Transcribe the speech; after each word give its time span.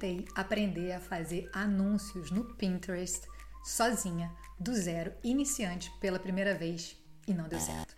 tentei 0.00 0.24
aprender 0.34 0.92
a 0.92 0.98
fazer 0.98 1.48
anúncios 1.52 2.30
no 2.30 2.44
Pinterest 2.44 3.28
sozinha, 3.62 4.32
do 4.58 4.74
zero, 4.74 5.12
iniciante 5.22 5.92
pela 6.00 6.18
primeira 6.18 6.54
vez 6.54 6.96
e 7.28 7.34
não 7.34 7.46
deu 7.46 7.60
certo. 7.60 7.94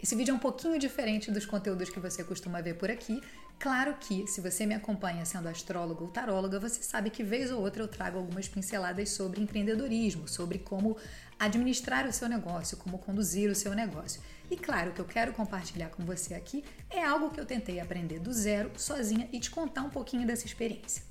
Esse 0.00 0.14
vídeo 0.14 0.32
é 0.32 0.34
um 0.34 0.38
pouquinho 0.38 0.78
diferente 0.78 1.30
dos 1.30 1.46
conteúdos 1.46 1.88
que 1.88 1.98
você 1.98 2.22
costuma 2.22 2.60
ver 2.60 2.74
por 2.74 2.90
aqui. 2.90 3.20
Claro 3.58 3.96
que, 3.98 4.26
se 4.28 4.40
você 4.40 4.64
me 4.64 4.74
acompanha 4.74 5.24
sendo 5.24 5.48
astrólogo 5.48 6.04
ou 6.04 6.10
taróloga, 6.10 6.60
você 6.60 6.82
sabe 6.82 7.10
que 7.10 7.24
vez 7.24 7.50
ou 7.50 7.60
outra 7.60 7.82
eu 7.82 7.88
trago 7.88 8.18
algumas 8.18 8.46
pinceladas 8.46 9.10
sobre 9.10 9.40
empreendedorismo, 9.40 10.28
sobre 10.28 10.58
como 10.58 10.96
administrar 11.38 12.06
o 12.06 12.12
seu 12.12 12.28
negócio, 12.28 12.76
como 12.76 12.98
conduzir 12.98 13.50
o 13.50 13.56
seu 13.56 13.74
negócio. 13.74 14.20
E 14.48 14.56
claro, 14.56 14.90
o 14.90 14.94
que 14.94 15.00
eu 15.00 15.04
quero 15.04 15.32
compartilhar 15.32 15.88
com 15.88 16.04
você 16.04 16.34
aqui 16.34 16.62
é 16.88 17.02
algo 17.02 17.30
que 17.30 17.40
eu 17.40 17.46
tentei 17.46 17.80
aprender 17.80 18.20
do 18.20 18.32
zero, 18.32 18.70
sozinha 18.76 19.28
e 19.32 19.40
te 19.40 19.50
contar 19.50 19.82
um 19.82 19.90
pouquinho 19.90 20.26
dessa 20.26 20.46
experiência. 20.46 21.07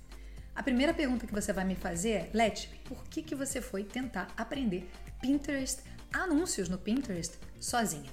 A 0.58 0.64
primeira 0.64 0.92
pergunta 0.92 1.28
que 1.28 1.34
você 1.34 1.54
vai 1.54 1.64
me 1.64 1.76
fazer 1.76 2.10
é: 2.10 2.30
Leti, 2.34 2.68
por 2.86 3.04
que, 3.04 3.22
que 3.22 3.36
você 3.36 3.62
foi 3.62 3.84
tentar 3.84 4.28
aprender 4.36 4.90
Pinterest, 5.22 5.84
anúncios 6.12 6.68
no 6.68 6.80
Pinterest, 6.80 7.38
sozinha? 7.60 8.12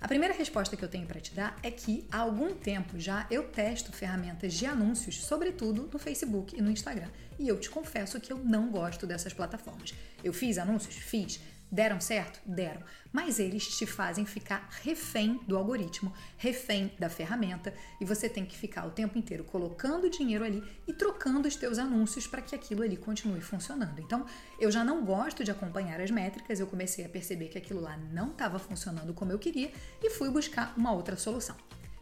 A 0.00 0.08
primeira 0.08 0.34
resposta 0.34 0.76
que 0.76 0.84
eu 0.84 0.88
tenho 0.88 1.06
para 1.06 1.20
te 1.20 1.32
dar 1.32 1.56
é 1.62 1.70
que 1.70 2.04
há 2.10 2.18
algum 2.18 2.52
tempo 2.52 2.98
já 2.98 3.24
eu 3.30 3.44
testo 3.44 3.92
ferramentas 3.92 4.52
de 4.54 4.66
anúncios, 4.66 5.24
sobretudo 5.24 5.88
no 5.92 5.96
Facebook 5.96 6.58
e 6.58 6.60
no 6.60 6.72
Instagram. 6.72 7.08
E 7.38 7.46
eu 7.46 7.58
te 7.58 7.70
confesso 7.70 8.18
que 8.18 8.32
eu 8.32 8.38
não 8.38 8.68
gosto 8.68 9.06
dessas 9.06 9.32
plataformas. 9.32 9.94
Eu 10.24 10.32
fiz 10.32 10.58
anúncios? 10.58 10.96
Fiz. 10.96 11.40
Deram 11.70 12.00
certo? 12.00 12.40
Deram. 12.46 12.82
Mas 13.12 13.38
eles 13.38 13.66
te 13.76 13.86
fazem 13.86 14.24
ficar 14.24 14.68
refém 14.82 15.40
do 15.46 15.56
algoritmo, 15.56 16.12
refém 16.36 16.92
da 16.98 17.08
ferramenta, 17.08 17.74
e 18.00 18.04
você 18.04 18.28
tem 18.28 18.44
que 18.44 18.56
ficar 18.56 18.86
o 18.86 18.90
tempo 18.90 19.18
inteiro 19.18 19.42
colocando 19.42 20.08
dinheiro 20.08 20.44
ali 20.44 20.62
e 20.86 20.92
trocando 20.92 21.48
os 21.48 21.56
teus 21.56 21.78
anúncios 21.78 22.26
para 22.26 22.42
que 22.42 22.54
aquilo 22.54 22.82
ali 22.82 22.96
continue 22.96 23.40
funcionando. 23.40 24.00
Então, 24.00 24.26
eu 24.60 24.70
já 24.70 24.84
não 24.84 25.04
gosto 25.04 25.42
de 25.42 25.50
acompanhar 25.50 26.00
as 26.00 26.10
métricas, 26.10 26.60
eu 26.60 26.66
comecei 26.66 27.04
a 27.04 27.08
perceber 27.08 27.48
que 27.48 27.58
aquilo 27.58 27.80
lá 27.80 27.96
não 27.96 28.30
estava 28.30 28.58
funcionando 28.58 29.12
como 29.12 29.32
eu 29.32 29.38
queria 29.38 29.72
e 30.02 30.10
fui 30.10 30.30
buscar 30.30 30.72
uma 30.76 30.92
outra 30.92 31.16
solução. 31.16 31.56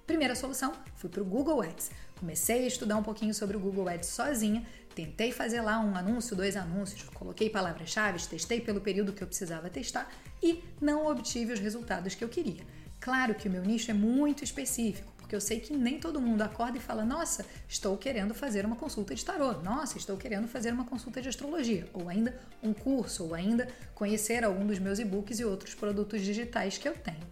Primeira 0.06 0.34
solução, 0.34 0.74
fui 0.96 1.08
para 1.08 1.22
o 1.22 1.24
Google 1.24 1.62
Ads. 1.62 1.90
Comecei 2.20 2.64
a 2.64 2.66
estudar 2.66 2.98
um 2.98 3.02
pouquinho 3.02 3.32
sobre 3.32 3.56
o 3.56 3.60
Google 3.60 3.88
Ads 3.88 4.10
sozinha, 4.10 4.62
tentei 4.94 5.32
fazer 5.32 5.62
lá 5.62 5.80
um 5.80 5.96
anúncio, 5.96 6.36
dois 6.36 6.56
anúncios, 6.56 7.08
coloquei 7.08 7.48
palavras-chave, 7.48 8.20
testei 8.28 8.60
pelo 8.60 8.82
período 8.82 9.14
que 9.14 9.22
eu 9.22 9.26
precisava 9.26 9.70
testar 9.70 10.12
e 10.42 10.62
não 10.78 11.06
obtive 11.06 11.54
os 11.54 11.58
resultados 11.58 12.14
que 12.14 12.22
eu 12.22 12.28
queria. 12.28 12.62
Claro 13.00 13.34
que 13.34 13.48
o 13.48 13.50
meu 13.50 13.62
nicho 13.62 13.90
é 13.90 13.94
muito 13.94 14.44
específico, 14.44 15.10
porque 15.16 15.34
eu 15.34 15.40
sei 15.40 15.58
que 15.58 15.74
nem 15.74 15.98
todo 15.98 16.20
mundo 16.20 16.42
acorda 16.42 16.76
e 16.76 16.80
fala: 16.82 17.02
Nossa, 17.02 17.46
estou 17.66 17.96
querendo 17.96 18.34
fazer 18.34 18.66
uma 18.66 18.76
consulta 18.76 19.14
de 19.14 19.24
tarô, 19.24 19.54
nossa, 19.62 19.96
estou 19.96 20.18
querendo 20.18 20.46
fazer 20.46 20.74
uma 20.74 20.84
consulta 20.84 21.22
de 21.22 21.30
astrologia, 21.30 21.88
ou 21.94 22.10
ainda 22.10 22.38
um 22.62 22.74
curso, 22.74 23.24
ou 23.24 23.34
ainda 23.34 23.68
conhecer 23.94 24.44
algum 24.44 24.66
dos 24.66 24.78
meus 24.78 24.98
e-books 24.98 25.40
e 25.40 25.46
outros 25.46 25.74
produtos 25.74 26.20
digitais 26.20 26.76
que 26.76 26.86
eu 26.86 26.92
tenho 26.92 27.24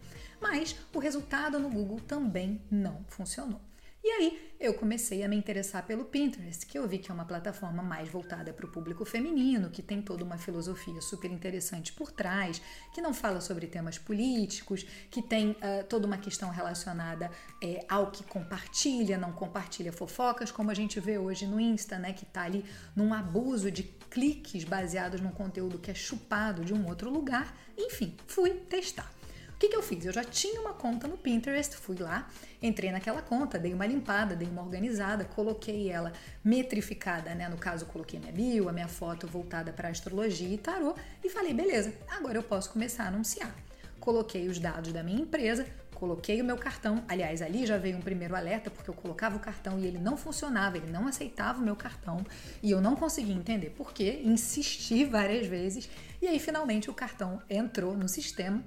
mas 0.42 0.76
o 0.92 0.98
resultado 0.98 1.58
no 1.58 1.70
Google 1.70 2.00
também 2.00 2.60
não 2.70 3.04
funcionou. 3.08 3.60
E 4.04 4.10
aí 4.10 4.52
eu 4.58 4.74
comecei 4.74 5.22
a 5.22 5.28
me 5.28 5.36
interessar 5.36 5.86
pelo 5.86 6.04
Pinterest, 6.04 6.66
que 6.66 6.76
eu 6.76 6.88
vi 6.88 6.98
que 6.98 7.08
é 7.08 7.14
uma 7.14 7.24
plataforma 7.24 7.84
mais 7.84 8.08
voltada 8.08 8.52
para 8.52 8.66
o 8.66 8.68
público 8.68 9.04
feminino, 9.04 9.70
que 9.70 9.80
tem 9.80 10.02
toda 10.02 10.24
uma 10.24 10.36
filosofia 10.36 11.00
super 11.00 11.30
interessante 11.30 11.92
por 11.92 12.10
trás, 12.10 12.60
que 12.92 13.00
não 13.00 13.14
fala 13.14 13.40
sobre 13.40 13.68
temas 13.68 13.98
políticos, 13.98 14.84
que 15.08 15.22
tem 15.22 15.52
uh, 15.52 15.84
toda 15.88 16.04
uma 16.04 16.18
questão 16.18 16.50
relacionada 16.50 17.30
é, 17.62 17.84
ao 17.88 18.10
que 18.10 18.24
compartilha, 18.24 19.16
não 19.16 19.30
compartilha 19.30 19.92
fofocas, 19.92 20.50
como 20.50 20.72
a 20.72 20.74
gente 20.74 20.98
vê 20.98 21.16
hoje 21.16 21.46
no 21.46 21.60
Insta, 21.60 21.96
né, 21.96 22.12
que 22.12 22.24
está 22.24 22.42
ali 22.42 22.64
num 22.96 23.14
abuso 23.14 23.70
de 23.70 23.84
cliques 23.84 24.64
baseados 24.64 25.20
num 25.20 25.30
conteúdo 25.30 25.78
que 25.78 25.92
é 25.92 25.94
chupado 25.94 26.64
de 26.64 26.74
um 26.74 26.88
outro 26.88 27.08
lugar. 27.08 27.56
Enfim, 27.78 28.16
fui 28.26 28.50
testar 28.50 29.21
que, 29.62 29.68
que 29.68 29.76
eu 29.76 29.82
fiz? 29.82 30.04
Eu 30.04 30.12
já 30.12 30.24
tinha 30.24 30.60
uma 30.60 30.72
conta 30.72 31.06
no 31.06 31.16
Pinterest, 31.16 31.76
fui 31.76 31.96
lá, 31.96 32.28
entrei 32.60 32.90
naquela 32.90 33.22
conta, 33.22 33.60
dei 33.60 33.72
uma 33.72 33.86
limpada, 33.86 34.34
dei 34.34 34.48
uma 34.48 34.60
organizada, 34.60 35.24
coloquei 35.24 35.88
ela 35.88 36.12
metrificada, 36.42 37.32
né? 37.32 37.48
No 37.48 37.56
caso, 37.56 37.86
coloquei 37.86 38.18
minha 38.18 38.32
bio, 38.32 38.68
a 38.68 38.72
minha 38.72 38.88
foto 38.88 39.24
voltada 39.24 39.72
para 39.72 39.88
astrologia 39.88 40.52
e 40.52 40.58
tarô 40.58 40.96
e 41.22 41.30
falei, 41.30 41.54
beleza, 41.54 41.94
agora 42.10 42.36
eu 42.36 42.42
posso 42.42 42.72
começar 42.72 43.04
a 43.04 43.06
anunciar. 43.06 43.54
Coloquei 44.00 44.48
os 44.48 44.58
dados 44.58 44.92
da 44.92 45.00
minha 45.04 45.20
empresa, 45.20 45.64
coloquei 45.94 46.42
o 46.42 46.44
meu 46.44 46.56
cartão. 46.56 47.04
Aliás, 47.06 47.40
ali 47.40 47.64
já 47.64 47.78
veio 47.78 47.96
um 47.96 48.02
primeiro 48.02 48.34
alerta 48.34 48.68
porque 48.68 48.90
eu 48.90 48.94
colocava 48.94 49.36
o 49.36 49.40
cartão 49.40 49.78
e 49.78 49.86
ele 49.86 49.98
não 49.98 50.16
funcionava, 50.16 50.76
ele 50.76 50.90
não 50.90 51.06
aceitava 51.06 51.60
o 51.60 51.64
meu 51.64 51.76
cartão 51.76 52.26
e 52.60 52.72
eu 52.72 52.80
não 52.80 52.96
conseguia 52.96 53.36
entender 53.36 53.70
por 53.70 53.92
quê. 53.92 54.22
Insisti 54.24 55.04
várias 55.04 55.46
vezes 55.46 55.88
e 56.20 56.26
aí 56.26 56.40
finalmente 56.40 56.90
o 56.90 56.94
cartão 56.94 57.40
entrou 57.48 57.96
no 57.96 58.08
sistema 58.08 58.60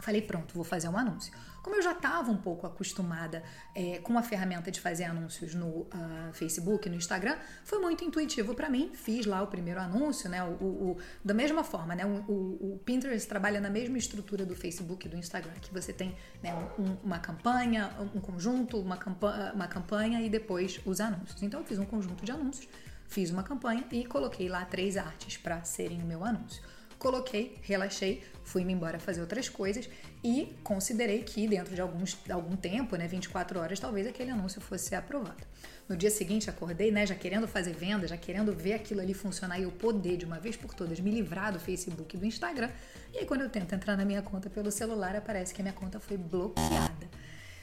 Falei, 0.00 0.22
pronto, 0.22 0.54
vou 0.54 0.64
fazer 0.64 0.88
um 0.88 0.96
anúncio. 0.96 1.32
Como 1.62 1.76
eu 1.76 1.82
já 1.82 1.92
estava 1.92 2.30
um 2.30 2.36
pouco 2.36 2.66
acostumada 2.66 3.42
é, 3.74 3.98
com 3.98 4.16
a 4.16 4.22
ferramenta 4.22 4.70
de 4.70 4.80
fazer 4.80 5.04
anúncios 5.04 5.54
no 5.54 5.66
uh, 5.66 5.88
Facebook, 6.32 6.88
no 6.88 6.96
Instagram, 6.96 7.36
foi 7.64 7.78
muito 7.78 8.02
intuitivo 8.02 8.54
para 8.54 8.70
mim. 8.70 8.90
Fiz 8.94 9.26
lá 9.26 9.42
o 9.42 9.46
primeiro 9.46 9.78
anúncio, 9.78 10.28
né? 10.30 10.42
O, 10.42 10.52
o, 10.52 10.90
o 10.92 10.98
da 11.22 11.34
mesma 11.34 11.62
forma, 11.62 11.94
né? 11.94 12.06
O, 12.06 12.74
o, 12.74 12.80
Pinterest 12.84 13.28
trabalha 13.28 13.60
na 13.60 13.68
mesma 13.68 13.98
estrutura 13.98 14.46
do 14.46 14.56
Facebook 14.56 15.06
e 15.06 15.10
do 15.10 15.16
Instagram, 15.16 15.52
que 15.60 15.72
você 15.72 15.92
tem 15.92 16.16
né, 16.42 16.54
um, 16.78 16.96
uma 17.04 17.18
campanha, 17.18 17.90
um 18.14 18.20
conjunto, 18.20 18.80
uma, 18.80 18.96
campanha, 18.96 19.52
uma 19.52 19.68
campanha 19.68 20.22
e 20.22 20.30
depois 20.30 20.80
os 20.86 21.00
anúncios. 21.00 21.42
Então 21.42 21.60
eu 21.60 21.66
fiz 21.66 21.78
um 21.78 21.84
conjunto 21.84 22.24
de 22.24 22.32
anúncios, 22.32 22.66
fiz 23.06 23.30
uma 23.30 23.42
campanha 23.42 23.84
e 23.92 24.06
coloquei 24.06 24.48
lá 24.48 24.64
três 24.64 24.96
artes 24.96 25.36
para 25.36 25.62
serem 25.64 26.02
o 26.02 26.06
meu 26.06 26.24
anúncio 26.24 26.62
coloquei, 27.00 27.56
relaxei, 27.62 28.22
fui-me 28.44 28.74
embora 28.74 28.98
fazer 28.98 29.22
outras 29.22 29.48
coisas 29.48 29.88
e 30.22 30.54
considerei 30.62 31.22
que 31.22 31.48
dentro 31.48 31.74
de 31.74 31.80
alguns, 31.80 32.16
algum 32.28 32.54
tempo, 32.54 32.94
né, 32.94 33.08
24 33.08 33.58
horas, 33.58 33.80
talvez 33.80 34.06
aquele 34.06 34.30
anúncio 34.30 34.60
fosse 34.60 34.94
aprovado. 34.94 35.42
No 35.88 35.96
dia 35.96 36.10
seguinte, 36.10 36.50
acordei, 36.50 36.92
né, 36.92 37.06
já 37.06 37.14
querendo 37.14 37.48
fazer 37.48 37.72
venda, 37.72 38.06
já 38.06 38.18
querendo 38.18 38.52
ver 38.52 38.74
aquilo 38.74 39.00
ali 39.00 39.14
funcionar 39.14 39.58
e 39.58 39.62
eu 39.62 39.72
poder, 39.72 40.18
de 40.18 40.26
uma 40.26 40.38
vez 40.38 40.56
por 40.56 40.74
todas, 40.74 41.00
me 41.00 41.10
livrar 41.10 41.52
do 41.52 41.58
Facebook 41.58 42.14
e 42.14 42.18
do 42.18 42.26
Instagram. 42.26 42.70
E 43.14 43.18
aí, 43.18 43.26
quando 43.26 43.40
eu 43.40 43.48
tento 43.48 43.74
entrar 43.74 43.96
na 43.96 44.04
minha 44.04 44.20
conta 44.20 44.50
pelo 44.50 44.70
celular, 44.70 45.16
aparece 45.16 45.54
que 45.54 45.62
a 45.62 45.64
minha 45.64 45.74
conta 45.74 45.98
foi 45.98 46.18
bloqueada. 46.18 47.08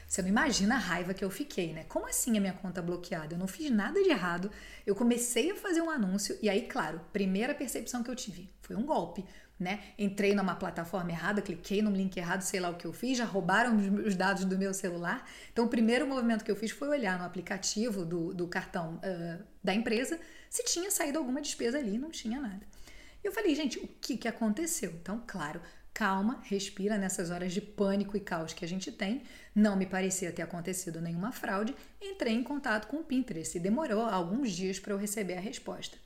Você 0.08 0.22
não 0.22 0.30
imagina 0.30 0.76
a 0.76 0.78
raiva 0.78 1.12
que 1.12 1.22
eu 1.22 1.30
fiquei, 1.30 1.74
né? 1.74 1.84
Como 1.84 2.08
assim 2.08 2.38
a 2.38 2.40
minha 2.40 2.54
conta 2.54 2.80
bloqueada? 2.80 3.34
Eu 3.34 3.38
não 3.38 3.46
fiz 3.46 3.70
nada 3.70 4.02
de 4.02 4.08
errado. 4.08 4.50
Eu 4.86 4.94
comecei 4.94 5.50
a 5.50 5.54
fazer 5.54 5.82
um 5.82 5.90
anúncio 5.90 6.38
e 6.40 6.48
aí, 6.48 6.62
claro, 6.62 6.98
primeira 7.12 7.54
percepção 7.54 8.02
que 8.02 8.10
eu 8.10 8.16
tive 8.16 8.50
foi 8.62 8.74
um 8.74 8.86
golpe, 8.86 9.22
né? 9.60 9.80
Entrei 9.98 10.34
numa 10.34 10.54
plataforma 10.54 11.10
errada, 11.10 11.42
cliquei 11.42 11.82
num 11.82 11.92
link 11.92 12.16
errado, 12.16 12.40
sei 12.40 12.58
lá 12.58 12.70
o 12.70 12.76
que 12.76 12.86
eu 12.86 12.92
fiz, 12.92 13.18
já 13.18 13.26
roubaram 13.26 13.76
os 13.76 14.14
dados 14.14 14.46
do 14.46 14.56
meu 14.56 14.72
celular. 14.72 15.28
Então, 15.52 15.66
o 15.66 15.68
primeiro 15.68 16.06
movimento 16.06 16.42
que 16.42 16.50
eu 16.50 16.56
fiz 16.56 16.70
foi 16.70 16.88
olhar 16.88 17.18
no 17.18 17.26
aplicativo 17.26 18.06
do, 18.06 18.32
do 18.32 18.48
cartão 18.48 18.94
uh, 19.04 19.44
da 19.62 19.74
empresa 19.74 20.18
se 20.48 20.64
tinha 20.64 20.90
saído 20.90 21.18
alguma 21.18 21.42
despesa 21.42 21.76
ali, 21.76 21.98
não 21.98 22.10
tinha 22.10 22.40
nada. 22.40 22.66
Eu 23.22 23.30
falei, 23.32 23.54
gente, 23.54 23.78
o 23.78 23.86
que, 24.00 24.16
que 24.16 24.28
aconteceu? 24.28 24.90
Então, 24.92 25.22
claro, 25.26 25.60
calma, 25.98 26.38
respira 26.44 26.96
nessas 26.96 27.28
horas 27.28 27.52
de 27.52 27.60
pânico 27.60 28.16
e 28.16 28.20
caos 28.20 28.52
que 28.52 28.64
a 28.64 28.68
gente 28.68 28.92
tem. 28.92 29.24
Não 29.52 29.74
me 29.74 29.84
parecia 29.84 30.30
ter 30.30 30.42
acontecido 30.42 31.00
nenhuma 31.00 31.32
fraude. 31.32 31.74
Entrei 32.00 32.32
em 32.34 32.44
contato 32.44 32.86
com 32.86 32.98
o 32.98 33.02
Pinterest 33.02 33.56
e 33.56 33.60
demorou 33.60 34.02
alguns 34.02 34.52
dias 34.52 34.78
para 34.78 34.92
eu 34.92 34.96
receber 34.96 35.36
a 35.36 35.40
resposta. 35.40 35.98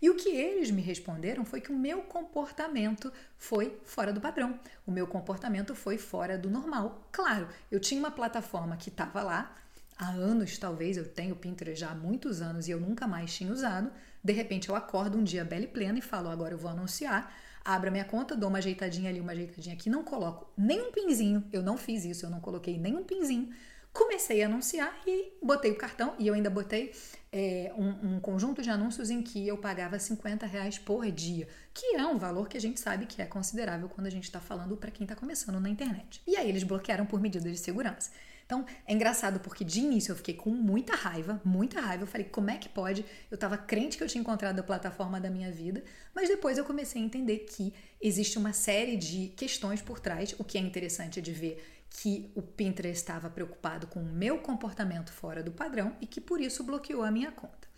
E 0.00 0.08
o 0.08 0.14
que 0.14 0.28
eles 0.28 0.70
me 0.70 0.80
responderam 0.80 1.44
foi 1.44 1.60
que 1.60 1.72
o 1.72 1.76
meu 1.76 2.02
comportamento 2.02 3.12
foi 3.36 3.76
fora 3.84 4.12
do 4.12 4.20
padrão. 4.20 4.56
O 4.86 4.92
meu 4.92 5.08
comportamento 5.08 5.74
foi 5.74 5.98
fora 5.98 6.38
do 6.38 6.48
normal. 6.48 7.08
Claro, 7.10 7.48
eu 7.72 7.80
tinha 7.80 7.98
uma 7.98 8.12
plataforma 8.12 8.76
que 8.76 8.88
estava 8.88 9.20
lá, 9.20 9.52
há 9.98 10.10
anos, 10.10 10.58
talvez, 10.58 10.96
eu 10.96 11.08
tenho 11.08 11.34
Pinterest 11.34 11.80
já 11.80 11.90
há 11.90 11.94
muitos 11.96 12.40
anos 12.40 12.68
e 12.68 12.70
eu 12.70 12.78
nunca 12.78 13.04
mais 13.08 13.34
tinha 13.34 13.52
usado. 13.52 13.90
De 14.22 14.32
repente 14.32 14.68
eu 14.68 14.76
acordo 14.76 15.18
um 15.18 15.24
dia 15.24 15.44
bela 15.44 15.64
e 15.64 15.68
plena 15.68 15.98
e 15.98 16.02
falo, 16.02 16.28
agora 16.28 16.54
eu 16.54 16.58
vou 16.58 16.70
anunciar 16.70 17.34
abro 17.64 17.90
minha 17.90 18.04
conta, 18.04 18.36
dou 18.36 18.48
uma 18.48 18.58
ajeitadinha 18.58 19.10
ali, 19.10 19.20
uma 19.20 19.32
ajeitadinha 19.32 19.74
aqui, 19.74 19.88
não 19.90 20.02
coloco 20.02 20.50
nenhum 20.56 20.92
pinzinho, 20.92 21.44
eu 21.52 21.62
não 21.62 21.76
fiz 21.76 22.04
isso, 22.04 22.26
eu 22.26 22.30
não 22.30 22.40
coloquei 22.40 22.78
nenhum 22.78 23.04
pinzinho. 23.04 23.50
Comecei 23.92 24.42
a 24.42 24.46
anunciar 24.46 24.96
e 25.04 25.32
botei 25.42 25.72
o 25.72 25.76
cartão 25.76 26.14
e 26.16 26.28
eu 26.28 26.34
ainda 26.34 26.48
botei 26.48 26.92
é, 27.32 27.72
um, 27.76 28.14
um, 28.14 28.20
conjunto 28.20 28.62
de 28.62 28.70
anúncios 28.70 29.10
em 29.10 29.20
que 29.20 29.46
eu 29.46 29.58
pagava 29.58 29.98
50 29.98 30.46
reais 30.46 30.78
por 30.78 31.10
dia, 31.10 31.48
que 31.74 31.96
é 31.96 32.06
um 32.06 32.16
valor 32.16 32.48
que 32.48 32.56
a 32.56 32.60
gente 32.60 32.78
sabe 32.78 33.06
que 33.06 33.20
é 33.20 33.26
considerável 33.26 33.88
quando 33.88 34.06
a 34.06 34.10
gente 34.10 34.24
está 34.24 34.40
falando 34.40 34.76
para 34.76 34.92
quem 34.92 35.04
está 35.04 35.16
começando 35.16 35.58
na 35.58 35.68
internet. 35.68 36.22
E 36.26 36.36
aí 36.36 36.48
eles 36.48 36.62
bloquearam 36.62 37.04
por 37.04 37.20
medida 37.20 37.50
de 37.50 37.58
segurança. 37.58 38.10
Então, 38.50 38.66
é 38.84 38.92
engraçado 38.92 39.38
porque 39.38 39.62
de 39.62 39.78
início 39.78 40.10
eu 40.10 40.16
fiquei 40.16 40.34
com 40.34 40.50
muita 40.50 40.96
raiva, 40.96 41.40
muita 41.44 41.80
raiva. 41.80 42.02
Eu 42.02 42.06
falei, 42.08 42.26
como 42.26 42.50
é 42.50 42.58
que 42.58 42.68
pode? 42.68 43.04
Eu 43.30 43.36
estava 43.36 43.56
crente 43.56 43.96
que 43.96 44.02
eu 44.02 44.08
tinha 44.08 44.20
encontrado 44.20 44.58
a 44.58 44.62
plataforma 44.64 45.20
da 45.20 45.30
minha 45.30 45.52
vida, 45.52 45.84
mas 46.12 46.28
depois 46.28 46.58
eu 46.58 46.64
comecei 46.64 47.00
a 47.00 47.04
entender 47.04 47.46
que 47.48 47.72
existe 48.00 48.38
uma 48.38 48.52
série 48.52 48.96
de 48.96 49.28
questões 49.36 49.80
por 49.80 50.00
trás. 50.00 50.34
O 50.36 50.42
que 50.42 50.58
é 50.58 50.60
interessante 50.60 51.22
de 51.22 51.30
ver 51.30 51.64
que 51.90 52.32
o 52.34 52.42
Pinterest 52.42 53.00
estava 53.00 53.30
preocupado 53.30 53.86
com 53.86 54.00
o 54.00 54.04
meu 54.04 54.38
comportamento 54.38 55.12
fora 55.12 55.44
do 55.44 55.52
padrão 55.52 55.96
e 56.00 56.06
que 56.06 56.20
por 56.20 56.40
isso 56.40 56.64
bloqueou 56.64 57.04
a 57.04 57.10
minha 57.12 57.30
conta. 57.30 57.68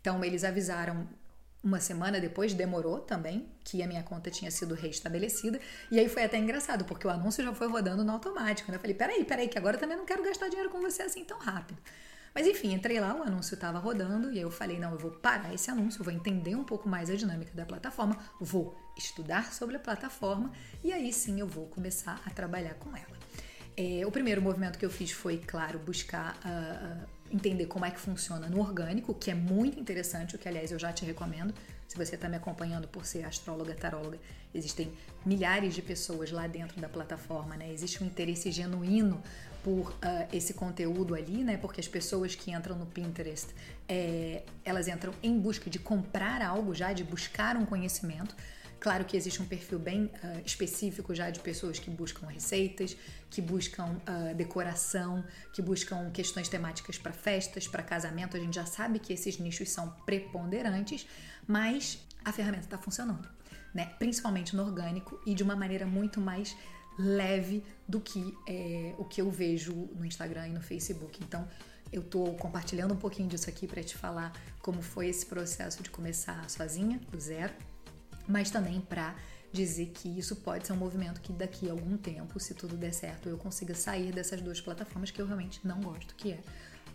Então 0.00 0.24
eles 0.24 0.42
avisaram 0.42 1.08
uma 1.62 1.80
semana 1.80 2.20
depois, 2.20 2.54
demorou 2.54 3.00
também, 3.00 3.48
que 3.64 3.82
a 3.82 3.86
minha 3.86 4.02
conta 4.02 4.30
tinha 4.30 4.50
sido 4.50 4.74
restabelecida. 4.74 5.60
E 5.90 5.98
aí 5.98 6.08
foi 6.08 6.24
até 6.24 6.38
engraçado, 6.38 6.84
porque 6.84 7.06
o 7.06 7.10
anúncio 7.10 7.42
já 7.42 7.52
foi 7.52 7.68
rodando 7.68 8.04
no 8.04 8.12
automático. 8.12 8.70
Né? 8.70 8.76
Eu 8.76 8.80
falei, 8.80 8.94
peraí, 8.94 9.24
peraí, 9.24 9.48
que 9.48 9.58
agora 9.58 9.76
também 9.76 9.96
não 9.96 10.04
quero 10.04 10.22
gastar 10.22 10.48
dinheiro 10.48 10.70
com 10.70 10.80
você 10.80 11.02
assim 11.02 11.24
tão 11.24 11.38
rápido. 11.38 11.78
Mas 12.36 12.46
enfim, 12.46 12.74
entrei 12.74 13.00
lá, 13.00 13.14
o 13.14 13.22
anúncio 13.22 13.54
estava 13.54 13.78
rodando 13.78 14.30
e 14.30 14.38
eu 14.38 14.50
falei: 14.50 14.78
não, 14.78 14.92
eu 14.92 14.98
vou 14.98 15.10
parar 15.10 15.54
esse 15.54 15.70
anúncio, 15.70 16.04
vou 16.04 16.12
entender 16.12 16.54
um 16.54 16.64
pouco 16.64 16.86
mais 16.86 17.08
a 17.08 17.16
dinâmica 17.16 17.50
da 17.54 17.64
plataforma, 17.64 18.14
vou 18.38 18.76
estudar 18.94 19.54
sobre 19.54 19.76
a 19.76 19.78
plataforma 19.80 20.52
e 20.84 20.92
aí 20.92 21.10
sim 21.14 21.40
eu 21.40 21.46
vou 21.46 21.66
começar 21.68 22.20
a 22.26 22.30
trabalhar 22.30 22.74
com 22.74 22.90
ela. 22.94 23.16
É, 23.74 24.06
o 24.06 24.10
primeiro 24.10 24.42
movimento 24.42 24.78
que 24.78 24.84
eu 24.84 24.90
fiz 24.90 25.12
foi, 25.12 25.38
claro, 25.38 25.78
buscar 25.78 26.38
uh, 26.44 27.08
entender 27.30 27.66
como 27.66 27.84
é 27.84 27.90
que 27.90 28.00
funciona 28.00 28.48
no 28.48 28.60
orgânico, 28.60 29.14
que 29.14 29.30
é 29.30 29.34
muito 29.34 29.78
interessante, 29.78 30.36
o 30.36 30.38
que 30.38 30.48
aliás 30.48 30.70
eu 30.72 30.78
já 30.78 30.92
te 30.92 31.04
recomendo. 31.04 31.54
Se 31.88 31.96
você 31.96 32.16
está 32.16 32.28
me 32.28 32.36
acompanhando 32.36 32.88
por 32.88 33.06
ser 33.06 33.24
astróloga, 33.24 33.74
taróloga, 33.74 34.18
existem 34.54 34.92
milhares 35.24 35.74
de 35.74 35.82
pessoas 35.82 36.30
lá 36.30 36.46
dentro 36.46 36.80
da 36.80 36.88
plataforma, 36.88 37.56
né? 37.56 37.72
Existe 37.72 38.02
um 38.02 38.06
interesse 38.06 38.50
genuíno 38.50 39.22
por 39.62 39.90
uh, 39.90 39.94
esse 40.32 40.54
conteúdo 40.54 41.14
ali, 41.14 41.44
né? 41.44 41.56
Porque 41.56 41.80
as 41.80 41.88
pessoas 41.88 42.34
que 42.34 42.50
entram 42.50 42.76
no 42.76 42.86
Pinterest, 42.86 43.48
é, 43.88 44.42
elas 44.64 44.88
entram 44.88 45.12
em 45.22 45.38
busca 45.38 45.68
de 45.70 45.78
comprar 45.78 46.42
algo 46.42 46.74
já, 46.74 46.92
de 46.92 47.04
buscar 47.04 47.56
um 47.56 47.66
conhecimento. 47.66 48.34
Claro 48.78 49.04
que 49.04 49.16
existe 49.16 49.40
um 49.40 49.46
perfil 49.46 49.78
bem 49.78 50.04
uh, 50.04 50.42
específico 50.44 51.14
já 51.14 51.30
de 51.30 51.40
pessoas 51.40 51.78
que 51.78 51.90
buscam 51.90 52.26
receitas, 52.26 52.96
que 53.30 53.40
buscam 53.40 53.96
uh, 54.06 54.34
decoração, 54.34 55.24
que 55.52 55.62
buscam 55.62 56.10
questões 56.10 56.48
temáticas 56.48 56.98
para 56.98 57.12
festas, 57.12 57.66
para 57.66 57.82
casamento. 57.82 58.36
A 58.36 58.40
gente 58.40 58.54
já 58.54 58.66
sabe 58.66 58.98
que 58.98 59.12
esses 59.12 59.38
nichos 59.38 59.70
são 59.70 59.90
preponderantes, 60.04 61.06
mas 61.46 61.98
a 62.24 62.32
ferramenta 62.32 62.64
está 62.64 62.78
funcionando, 62.78 63.28
né? 63.74 63.94
Principalmente 63.98 64.54
no 64.54 64.64
orgânico 64.64 65.20
e 65.26 65.34
de 65.34 65.42
uma 65.42 65.56
maneira 65.56 65.86
muito 65.86 66.20
mais 66.20 66.56
leve 66.98 67.64
do 67.88 68.00
que 68.00 68.36
é, 68.48 68.94
o 68.98 69.04
que 69.04 69.20
eu 69.20 69.30
vejo 69.30 69.72
no 69.94 70.04
Instagram 70.04 70.48
e 70.48 70.52
no 70.52 70.60
Facebook. 70.60 71.22
Então, 71.22 71.48
eu 71.92 72.02
estou 72.02 72.34
compartilhando 72.36 72.94
um 72.94 72.96
pouquinho 72.96 73.28
disso 73.28 73.48
aqui 73.48 73.66
para 73.66 73.82
te 73.82 73.96
falar 73.96 74.32
como 74.60 74.82
foi 74.82 75.08
esse 75.08 75.24
processo 75.24 75.82
de 75.82 75.90
começar 75.90 76.48
sozinha, 76.50 77.00
do 77.10 77.20
zero, 77.20 77.52
mas 78.28 78.50
também 78.50 78.80
para 78.80 79.14
dizer 79.52 79.86
que 79.86 80.08
isso 80.08 80.36
pode 80.36 80.66
ser 80.66 80.72
um 80.72 80.76
movimento 80.76 81.20
que 81.20 81.32
daqui 81.32 81.68
a 81.68 81.72
algum 81.72 81.96
tempo, 81.96 82.38
se 82.38 82.54
tudo 82.54 82.76
der 82.76 82.92
certo, 82.92 83.28
eu 83.28 83.38
consiga 83.38 83.74
sair 83.74 84.12
dessas 84.12 84.40
duas 84.40 84.60
plataformas 84.60 85.10
que 85.10 85.20
eu 85.20 85.26
realmente 85.26 85.66
não 85.66 85.80
gosto, 85.80 86.14
que 86.14 86.32
é 86.32 86.40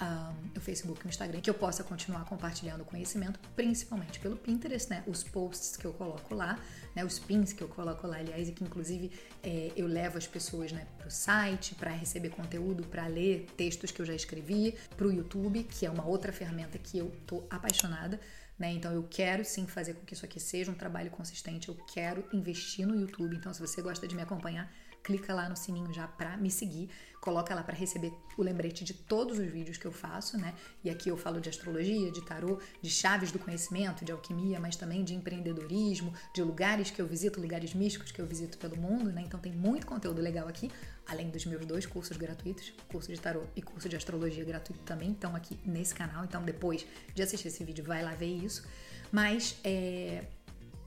um, 0.02 0.58
o 0.58 0.60
Facebook 0.60 1.02
e 1.04 1.08
o 1.08 1.10
Instagram, 1.10 1.42
que 1.42 1.50
eu 1.50 1.54
possa 1.54 1.84
continuar 1.84 2.26
compartilhando 2.26 2.84
conhecimento, 2.84 3.40
principalmente 3.56 4.20
pelo 4.20 4.36
Pinterest, 4.36 4.90
né? 4.90 5.04
Os 5.08 5.24
posts 5.24 5.78
que 5.78 5.86
eu 5.86 5.94
coloco 5.94 6.34
lá, 6.34 6.60
né? 6.96 7.06
Os 7.06 7.20
pins 7.20 7.54
que 7.54 7.62
eu 7.62 7.68
coloco 7.68 8.08
lá, 8.08 8.18
aliás, 8.18 8.50
e 8.50 8.52
que 8.52 8.64
inclusive 8.64 9.12
é, 9.44 9.72
eu 9.76 9.88
levo 9.88 10.18
as 10.18 10.28
pessoas 10.28 10.72
né, 10.72 10.88
para 10.98 11.08
o 11.08 11.12
site 11.12 11.76
para 11.76 11.92
receber 11.92 12.30
conteúdo, 12.30 12.84
para 12.84 13.08
ler 13.08 13.46
textos 13.56 13.92
que 13.92 14.02
eu 14.02 14.06
já 14.06 14.16
escrevi, 14.16 14.76
para 14.98 15.08
o 15.08 15.12
YouTube, 15.12 15.64
que 15.64 15.86
é 15.86 15.90
uma 15.90 16.06
outra 16.06 16.32
ferramenta 16.32 16.78
que 16.78 16.98
eu 16.98 17.12
tô 17.26 17.44
apaixonada. 17.50 18.20
Né? 18.58 18.74
Então 18.74 18.92
eu 18.94 19.04
quero 19.10 19.44
sim 19.44 19.66
fazer 19.66 19.96
com 19.96 20.06
que 20.06 20.14
isso 20.14 20.24
aqui 20.24 20.40
seja 20.40 20.72
um 20.72 20.76
trabalho 20.76 21.10
consistente, 21.10 21.70
eu 21.70 21.76
quero 21.92 22.24
investir 22.32 22.86
no 22.86 22.96
YouTube. 22.96 23.36
Então, 23.36 23.52
se 23.52 23.60
você 23.60 23.82
gosta 23.82 24.08
de 24.08 24.16
me 24.16 24.22
acompanhar, 24.22 24.72
clica 25.04 25.34
lá 25.34 25.50
no 25.50 25.56
sininho 25.56 25.94
já 25.94 26.08
para 26.08 26.38
me 26.38 26.50
seguir, 26.50 26.90
coloca 27.20 27.54
lá 27.54 27.64
para 27.64 27.76
receber 27.76 28.12
o 28.38 28.42
lembrete 28.42 28.84
de 28.84 28.94
todos 28.94 29.38
os 29.38 29.46
vídeos 29.46 29.78
que 29.78 29.86
eu 29.86 29.92
faço, 29.92 30.38
né? 30.38 30.54
E 30.84 30.90
aqui 30.90 31.10
eu 31.10 31.16
falo 31.16 31.40
de 31.40 31.50
astrologia, 31.50 32.12
de 32.12 32.22
tarô, 32.22 32.60
de 32.82 32.90
chaves 32.90 33.32
do 33.32 33.38
conhecimento, 33.38 34.04
de 34.04 34.12
alquimia, 34.12 34.60
mas 34.60 34.76
também 34.76 35.04
de 35.04 35.14
empreendedorismo, 35.14 36.14
de 36.34 36.42
lugares 36.42 36.90
que 36.90 37.00
eu 37.00 37.08
visito, 37.08 37.40
lugares 37.40 37.74
místicos 37.74 38.12
que 38.12 38.20
eu 38.20 38.26
visito 38.26 38.58
pelo 38.58 38.76
mundo, 38.76 39.12
né? 39.12 39.22
Então 39.22 39.40
tem 39.40 39.52
muito 39.52 39.86
conteúdo 39.86 40.22
legal 40.22 40.48
aqui, 40.48 40.72
além 41.08 41.30
dos 41.30 41.46
meus 41.46 41.66
dois 41.66 41.86
cursos 41.86 42.18
gratuitos, 42.18 42.74
curso 42.88 43.12
de 43.14 43.20
tarô 43.20 43.44
e 43.56 43.62
curso 43.62 43.88
de 43.88 43.96
astrologia 43.96 44.44
gratuito 44.44 44.82
também 44.84 45.12
estão 45.12 45.36
aqui 45.36 45.58
nesse 45.64 45.94
canal. 45.94 46.24
Então 46.24 46.44
depois 46.44 46.86
de 47.14 47.22
assistir 47.22 47.50
esse 47.50 47.64
vídeo, 47.64 47.84
vai 47.84 48.04
lá 48.04 48.16
ver 48.16 48.34
isso. 48.34 48.66
Mas 49.12 49.58
é, 49.64 50.24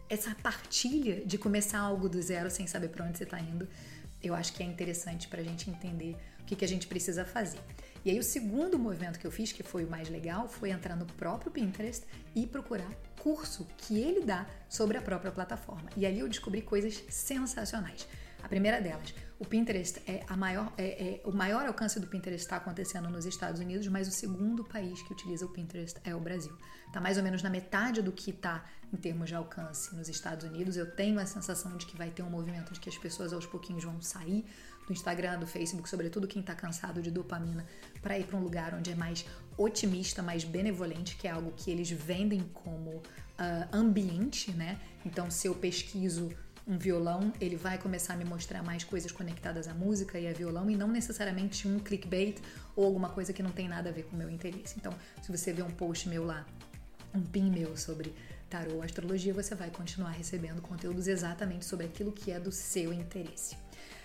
essa 0.09 0.35
partilha 0.35 1.25
de 1.25 1.39
começar 1.39 1.79
algo 1.79 2.09
do 2.09 2.21
zero 2.21 2.51
sem 2.51 2.67
saber 2.67 2.89
para 2.89 3.05
onde 3.05 3.19
você 3.19 3.25
está 3.25 3.39
indo 3.39 3.69
eu 4.29 4.35
acho 4.35 4.53
que 4.53 4.62
é 4.62 4.67
interessante 4.67 5.29
para 5.29 5.41
a 5.41 5.44
gente 5.44 5.71
entender 5.71 6.17
o 6.41 6.44
que, 6.44 6.56
que 6.56 6.65
a 6.65 6.69
gente 6.69 6.87
precisa 6.87 7.25
fazer. 7.25 7.61
E 8.05 8.11
aí 8.11 8.19
o 8.19 8.23
segundo 8.23 8.79
movimento 8.79 9.19
que 9.19 9.26
eu 9.26 9.31
fiz, 9.31 9.50
que 9.50 9.62
foi 9.62 9.85
o 9.85 9.91
mais 9.91 10.11
legal, 10.11 10.47
foi 10.47 10.71
entrar 10.71 10.94
no 10.94 11.06
próprio 11.06 11.50
Pinterest 11.50 12.05
e 12.35 12.47
procurar 12.47 12.91
curso 13.23 13.67
que 13.79 13.99
ele 13.99 14.21
dá 14.21 14.47
sobre 14.69 14.99
a 14.99 15.03
própria 15.03 15.32
plataforma. 15.32 15.88
E 15.97 16.05
ali 16.05 16.21
eu 16.21 16.29
descobri 16.29 16.61
coisas 16.61 17.03
sensacionais. 17.09 18.06
A 18.43 18.49
primeira 18.49 18.79
delas, 18.79 19.15
o 19.39 19.45
Pinterest 19.45 20.01
é 20.07 20.25
a 20.29 20.37
maior, 20.37 20.73
é, 20.79 20.85
é, 20.85 21.21
o 21.25 21.33
maior 21.33 21.67
alcance 21.67 21.99
do 21.99 22.07
Pinterest 22.07 22.45
está 22.45 22.57
acontecendo 22.57 23.11
nos 23.11 23.27
Estados 23.27 23.61
Unidos, 23.61 23.87
mas 23.89 24.07
o 24.07 24.13
segundo 24.13 24.65
país 24.65 25.03
que 25.03 25.13
utiliza 25.13 25.45
o 25.45 25.49
Pinterest 25.49 25.99
é 26.05 26.15
o 26.15 26.21
Brasil. 26.21 26.57
Está 26.87 27.01
mais 27.01 27.17
ou 27.17 27.25
menos 27.25 27.43
na 27.43 27.51
metade 27.51 28.01
do 28.01 28.13
que 28.13 28.31
está 28.31 28.65
em 28.93 28.97
termos 28.97 29.29
de 29.29 29.35
alcance 29.35 29.95
nos 29.95 30.09
Estados 30.09 30.45
Unidos. 30.45 30.77
Eu 30.77 30.89
tenho 30.95 31.19
a 31.19 31.27
sensação 31.27 31.77
de 31.77 31.85
que 31.85 31.97
vai 31.97 32.11
ter 32.11 32.23
um 32.23 32.31
movimento 32.31 32.73
de 32.73 32.79
que 32.79 32.89
as 32.89 32.97
pessoas 32.97 33.33
aos 33.33 33.45
pouquinhos 33.45 33.83
vão 33.83 34.01
sair 34.01 34.45
do 34.87 34.93
Instagram, 34.93 35.41
do 35.41 35.47
Facebook, 35.47 35.89
sobretudo 35.89 36.29
quem 36.29 36.41
está 36.41 36.55
cansado 36.55 37.03
de 37.03 37.11
dopamina, 37.11 37.67
para 38.01 38.19
ir 38.19 38.27
para 38.27 38.37
um 38.37 38.43
lugar 38.43 38.75
onde 38.75 38.93
é 38.93 38.95
mais 38.95 39.27
otimista, 39.57 40.23
mais 40.23 40.45
benevolente, 40.45 41.17
que 41.17 41.27
é 41.27 41.31
algo 41.31 41.53
que 41.57 41.71
eles 41.71 41.91
vendem 41.91 42.43
como 42.53 42.91
uh, 42.91 43.03
ambiente, 43.73 44.53
né? 44.53 44.79
Então, 45.05 45.31
se 45.31 45.49
eu 45.49 45.55
pesquiso 45.55 46.31
um 46.67 46.79
violão, 46.79 47.33
ele 47.41 47.57
vai 47.57 47.77
começar 47.79 48.15
a 48.15 48.17
me 48.17 48.25
mostrar 48.25 48.63
mais 48.63 48.85
coisas 48.85 49.13
conectadas 49.13 49.69
à 49.69 49.75
música 49.75 50.19
e 50.19 50.27
a 50.27 50.33
violão 50.33 50.71
e 50.71 50.77
não 50.77 50.89
necessariamente 50.89 51.69
um 51.69 51.79
clickbait 51.79 52.41
ou 52.75 52.87
alguma 52.87 53.11
coisa 53.11 53.33
que 53.33 53.43
não 53.43 53.51
tem 53.51 53.69
nada 53.69 53.91
a 53.91 53.93
ver 53.93 54.05
com 54.05 54.17
o 54.17 54.19
meu 54.19 54.31
interesse. 54.31 54.75
Então, 54.79 54.93
se 55.23 55.31
você 55.31 55.53
vê 55.53 55.63
um 55.63 55.71
post 55.71 56.09
meu 56.09 56.25
lá, 56.25 56.47
um 57.15 57.23
pin 57.23 57.51
meu 57.51 57.77
sobre 57.77 58.15
tarô, 58.49 58.83
astrologia, 58.83 59.35
você 59.35 59.55
vai 59.55 59.71
continuar 59.71 60.11
recebendo 60.11 60.63
conteúdos 60.63 61.07
exatamente 61.07 61.65
sobre 61.65 61.87
aquilo 61.87 62.13
que 62.13 62.31
é 62.31 62.41
do 62.41 62.51
seu 62.51 62.93
interesse. 62.93 63.57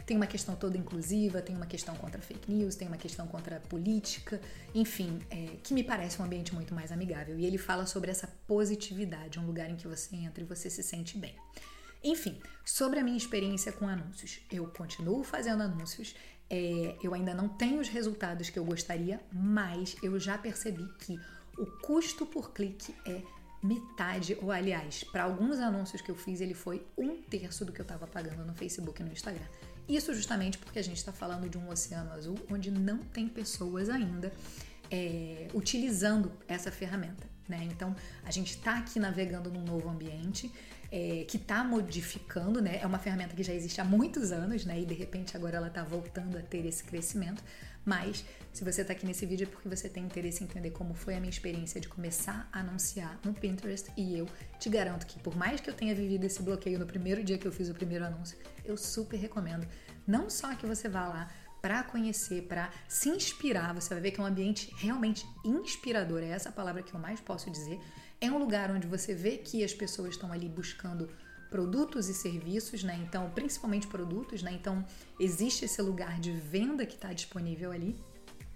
Tem 0.06 0.18
uma 0.18 0.28
questão 0.28 0.56
toda 0.56 0.76
inclusiva, 0.76 1.42
tem 1.42 1.56
uma 1.56 1.68
questão 1.68 1.96
contra 1.96 2.20
fake 2.20 2.52
news, 2.52 2.76
tem 2.76 2.88
uma 2.88 2.98
questão 2.98 3.28
contra 3.28 3.60
política, 3.60 4.42
enfim, 4.74 5.20
é, 5.30 5.58
que 5.64 5.72
me 5.72 5.84
parece 5.84 6.20
um 6.20 6.26
ambiente 6.26 6.54
muito 6.54 6.74
mais 6.74 6.92
amigável. 6.92 7.38
E 7.38 7.46
ele 7.46 7.60
fala 7.60 7.86
sobre 7.86 8.10
essa 8.10 8.28
positividade, 8.48 9.40
um 9.40 9.46
lugar 9.46 9.70
em 9.70 9.76
que 9.76 9.88
você 9.88 10.16
entra 10.16 10.44
e 10.44 10.48
você 10.48 10.68
se 10.70 10.82
sente 10.82 11.16
bem. 11.16 11.36
Enfim, 12.03 12.39
sobre 12.63 13.00
a 13.00 13.03
minha 13.03 13.18
experiência 13.18 13.72
com 13.72 13.88
anúncios, 13.88 14.39
eu 14.51 14.68
continuo 14.68 15.24
fazendo 15.24 15.63
anúncios, 15.63 16.15
é, 16.50 16.96
eu 17.03 17.13
ainda 17.13 17.34
não 17.34 17.50
tenho 17.50 17.79
os 17.79 17.89
resultados 17.89 18.50
que 18.50 18.58
eu 18.58 18.65
gostaria, 18.65 19.20
mas 19.32 19.96
eu 20.01 20.20
já 20.20 20.38
percebi 20.38 20.88
que 21.00 21.20
o 21.58 21.65
custo 21.65 22.25
por 22.25 22.51
clique 22.51 22.96
é 23.06 23.22
metade, 23.62 24.38
ou 24.41 24.51
aliás, 24.51 25.03
para 25.03 25.24
alguns 25.24 25.60
anúncios 25.60 26.01
que 26.01 26.10
eu 26.10 26.15
fiz, 26.15 26.39
ele 26.39 26.53
foi 26.53 26.86
um 26.98 27.22
terço 27.22 27.65
do 27.65 27.74
que 27.74 27.82
eu 27.82 27.84
estava 27.84 28.08
pagando 28.08 28.46
no 28.46 28.53
Facebook 28.53 29.01
e 29.01 29.06
no 29.06 29.12
Instagram. 29.12 29.46
Isso 29.88 30.13
justamente 30.13 30.58
porque 30.58 30.79
a 30.79 30.84
gente 30.84 30.98
está 30.98 31.12
falando 31.12 31.50
de 31.50 31.58
um 31.58 31.70
oceano 31.70 32.12
azul 32.13 32.38
onde 32.50 32.72
não 32.72 33.00
tem 33.00 33.27
pessoas 33.27 33.89
ainda 33.89 34.32
é, 34.89 35.48
utilizando 35.53 36.32
essa 36.48 36.72
ferramenta. 36.72 37.27
Né? 37.50 37.68
Então 37.72 37.96
a 38.24 38.29
gente 38.29 38.51
está 38.51 38.77
aqui 38.77 39.00
navegando 39.00 39.50
num 39.50 39.63
novo 39.63 39.89
ambiente 39.89 40.51
é, 40.91 41.25
que 41.27 41.38
está 41.38 41.63
modificando, 41.63 42.62
né? 42.62 42.79
É 42.79 42.86
uma 42.86 43.00
ferramenta 43.00 43.36
que 43.36 43.44
já 43.44 43.53
existe 43.53 43.82
há 43.82 43.84
muitos 43.84 44.32
anos, 44.32 44.65
né? 44.65 44.79
E 44.79 44.86
de 44.86 44.94
repente 44.94 45.36
agora 45.36 45.58
ela 45.58 45.68
está 45.68 45.84
voltando 45.84 46.38
a 46.38 46.41
ter 46.41 46.65
esse 46.65 46.84
crescimento. 46.84 47.44
Mas 47.84 48.24
se 48.53 48.63
você 48.63 48.82
está 48.82 48.94
aqui 48.94 49.06
nesse 49.06 49.25
vídeo 49.25 49.46
é 49.46 49.48
porque 49.48 49.68
você 49.68 49.89
tem 49.89 50.03
interesse 50.03 50.44
em 50.44 50.46
entender 50.46 50.70
como 50.72 50.94
foi 50.94 51.15
a 51.15 51.20
minha 51.20 51.29
experiência 51.29 51.82
de 51.82 51.88
começar 51.88 52.48
a 52.51 52.60
anunciar 52.60 53.20
no 53.24 53.34
Pinterest 53.34 53.91
e 53.98 54.18
eu 54.18 54.27
te 54.60 54.70
garanto 54.70 55.08
que 55.08 55.20
por 55.20 55.36
mais 55.36 55.60
que 55.60 55.70
eu 55.70 55.74
tenha 55.74 55.96
vivido 55.96 56.24
esse 56.24 56.44
bloqueio 56.44 56.77
no 56.77 56.86
primeiro 56.86 57.24
dia 57.24 57.38
que 57.38 57.48
eu 57.48 57.51
fiz 57.51 57.70
o 57.70 57.74
primeiro 57.74 58.06
anúncio, 58.06 58.38
eu 58.63 58.77
super 58.77 59.18
recomendo 59.18 59.68
não 60.06 60.29
só 60.29 60.53
que 60.56 60.68
você 60.68 60.88
vá 60.89 61.08
lá 61.08 61.32
para 61.62 61.84
conhecer, 61.84 62.44
para 62.44 62.72
se 62.88 63.10
inspirar, 63.10 63.74
você 63.74 63.94
vai 63.94 64.01
ver 64.01 64.12
que 64.12 64.20
é 64.20 64.24
um 64.24 64.28
ambiente 64.28 64.74
realmente 64.78 65.25
inspirador, 65.44 66.22
é 66.22 66.30
essa 66.30 66.51
palavra 66.51 66.82
que 66.82 66.94
eu 66.94 67.00
mais 67.00 67.20
posso 67.20 67.50
dizer. 67.50 67.80
É 68.22 68.30
um 68.32 68.38
lugar 68.38 68.72
onde 68.72 68.88
você 68.88 69.13
vê 69.13 69.38
que 69.38 69.63
as 69.63 69.74
pessoas 69.74 70.12
estão 70.12 70.32
ali 70.32 70.48
buscando 70.50 71.10
produtos 71.50 72.10
e 72.10 72.13
serviços, 72.13 72.84
né? 72.84 73.00
Então, 73.08 73.30
principalmente 73.32 73.88
produtos, 73.88 74.44
né? 74.44 74.51
Então, 74.54 74.86
existe 75.20 75.66
esse 75.66 75.82
lugar 75.82 76.20
de 76.20 76.32
venda 76.32 76.86
que 76.86 76.96
está 76.96 77.12
disponível 77.12 77.72
ali, 77.72 77.96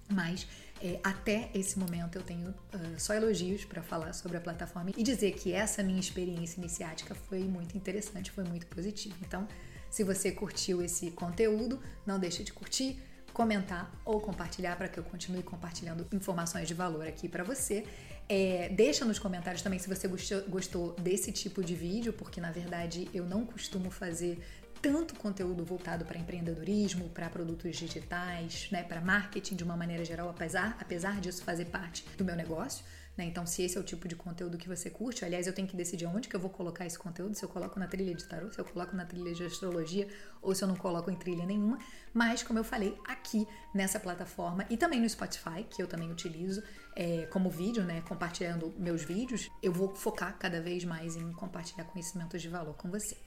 mas 0.10 0.48
é, 0.82 1.00
até 1.04 1.50
esse 1.54 1.80
momento 1.80 2.18
eu 2.18 2.24
tenho 2.24 2.50
uh, 2.50 3.00
só 3.00 3.14
elogios 3.14 3.66
para 3.66 3.82
falar 3.82 4.14
sobre 4.14 4.38
a 4.38 4.42
plataforma 4.42 4.92
e 4.96 5.02
dizer 5.02 5.32
que 5.32 5.54
essa 5.54 5.82
minha 5.82 6.00
experiência 6.00 6.60
iniciática 6.60 7.16
foi 7.16 7.40
muito 7.40 7.76
interessante, 7.78 8.30
foi 8.32 8.44
muito 8.44 8.68
positiva. 8.68 9.16
Então, 9.22 9.48
se 9.94 10.04
você 10.04 10.32
curtiu 10.32 10.82
esse 10.82 11.12
conteúdo, 11.12 11.80
não 12.04 12.18
deixe 12.18 12.44
de 12.44 12.52
curtir, 12.52 13.00
comentar 13.32 13.92
ou 14.04 14.20
compartilhar 14.20 14.76
para 14.76 14.88
que 14.88 15.00
eu 15.00 15.04
continue 15.04 15.44
compartilhando 15.44 16.08
informações 16.12 16.68
de 16.68 16.74
valor 16.74 17.08
aqui 17.08 17.30
para 17.30 17.44
você. 17.44 17.86
É, 18.28 18.70
deixa 18.70 19.06
nos 19.06 19.20
comentários 19.20 19.62
também 19.62 19.78
se 19.78 19.88
você 19.88 20.08
gostou, 20.48 20.96
desse 20.96 21.32
tipo 21.32 21.64
de 21.64 21.76
vídeo, 21.76 22.12
porque 22.12 22.42
na 22.42 22.52
verdade 22.52 23.08
eu 23.14 23.24
não 23.24 23.46
costumo 23.46 23.92
fazer 23.92 24.44
tanto 24.82 25.14
conteúdo 25.14 25.64
voltado 25.64 26.06
para 26.06 26.18
empreendedorismo, 26.18 27.10
para 27.10 27.30
produtos 27.30 27.78
digitais, 27.78 28.70
né, 28.72 28.82
para 28.82 29.00
marketing 29.00 29.56
de 29.56 29.64
uma 29.64 29.78
maneira 29.78 30.04
geral, 30.04 30.28
apesar, 30.28 30.76
apesar 30.82 31.22
disso 31.22 31.44
fazer 31.44 31.66
parte 31.66 32.04
do 32.18 32.26
meu 32.26 32.36
negócio. 32.36 32.84
Né? 33.18 33.26
Então, 33.26 33.46
se 33.46 33.62
esse 33.62 33.78
é 33.78 33.82
o 33.82 33.84
tipo 33.84 34.08
de 34.08 34.16
conteúdo 34.16 34.58
que 34.58 34.68
você 34.68 34.90
curte, 34.90 35.24
aliás, 35.24 35.46
eu 35.46 35.54
tenho 35.54 35.68
que 35.68 35.78
decidir 35.78 36.06
onde 36.06 36.28
que 36.28 36.36
eu 36.36 36.40
vou 36.40 36.50
colocar 36.50 36.86
esse 36.86 36.98
conteúdo, 36.98 37.36
se 37.36 37.44
eu 37.44 37.50
coloco 37.50 37.80
na 37.80 37.88
trilha 37.88 38.14
de 38.14 38.24
tarot, 38.26 38.54
se 38.54 38.60
eu 38.60 38.66
coloco 38.66 38.96
na 38.96 39.06
trilha 39.06 39.34
de 39.34 39.44
astrologia 39.44 40.08
ou 40.42 40.56
se 40.56 40.64
eu 40.64 40.68
não 40.68 40.76
coloco 40.76 41.12
em 41.12 41.16
trilha 41.16 41.46
nenhuma. 41.46 41.78
Mas, 42.14 42.42
como 42.42 42.58
eu 42.58 42.64
falei, 42.64 42.98
aqui 43.08 43.48
nessa 43.74 44.00
plataforma 44.00 44.66
e 44.70 44.78
também 44.78 45.00
no 45.00 45.08
Spotify, 45.08 45.64
que 45.70 45.82
eu 45.82 45.88
também 45.88 46.12
utilizo 46.12 46.64
é, 46.96 47.26
como 47.28 47.50
vídeo, 47.50 47.84
né, 47.84 48.02
compartilhando 48.02 48.74
meus 48.78 49.04
vídeos, 49.04 49.50
eu 49.62 49.72
vou 49.72 49.94
focar 49.96 50.38
cada 50.38 50.60
vez 50.60 50.84
mais 50.84 51.16
em 51.16 51.32
compartilhar 51.34 51.86
conhecimentos 51.86 52.42
de 52.42 52.50
valor 52.50 52.74
com 52.76 52.90
você. 52.90 53.18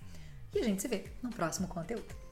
E 0.54 0.58
a 0.58 0.64
gente 0.64 0.82
se 0.82 0.88
vê 0.88 1.04
no 1.22 1.30
próximo 1.30 1.68
conteúdo. 1.68 2.25